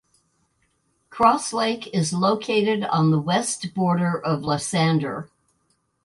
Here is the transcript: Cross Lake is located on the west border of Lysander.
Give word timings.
Cross 1.11 1.53
Lake 1.53 1.85
is 1.93 2.11
located 2.11 2.83
on 2.85 3.11
the 3.11 3.19
west 3.19 3.71
border 3.75 4.19
of 4.19 4.41
Lysander. 4.41 5.29